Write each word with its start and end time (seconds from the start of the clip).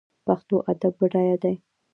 پښتو 0.25 0.55
ادب 0.71 0.93
بډای 0.99 1.35
دی 1.43 1.55